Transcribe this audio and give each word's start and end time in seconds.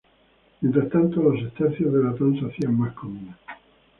Mientras 0.61 0.89
tanto 0.89 1.21
los 1.21 1.39
sestercios 1.43 1.93
de 1.93 2.03
latón 2.03 2.33
se 2.39 2.47
hacían 2.47 2.75
más 2.75 2.91
comunes. 2.95 3.35